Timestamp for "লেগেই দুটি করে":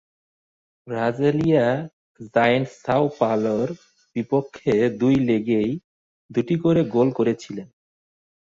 5.27-6.81